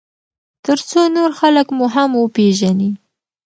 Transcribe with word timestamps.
ترڅو 0.65 1.01
نور 1.15 1.31
خلک 1.39 1.67
مو 1.77 1.85
هم 1.93 2.11
وپیژني. 2.17 2.89